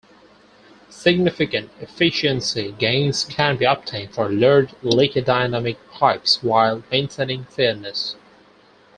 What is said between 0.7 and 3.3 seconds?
Significant efficiency gains